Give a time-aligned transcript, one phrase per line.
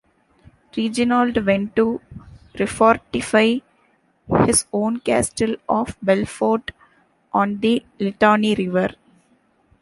[0.75, 2.01] Reginald went to
[2.55, 3.61] refortify
[4.47, 6.71] his own castle of Belfort
[7.31, 8.95] on the Litani River.